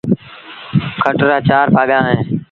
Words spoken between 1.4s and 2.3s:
چآر پآڳآ اهيݩ۔